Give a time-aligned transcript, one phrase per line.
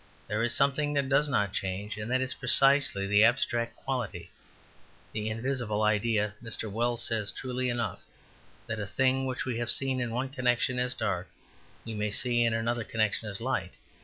[0.27, 4.31] There is something that does not change; and that is precisely the abstract quality,
[5.13, 6.33] the invisible idea.
[6.41, 6.71] Mr.
[6.71, 7.99] Wells says truly enough,
[8.65, 11.29] that a thing which we have seen in one connection as dark
[11.85, 13.73] we may see in another connection as light.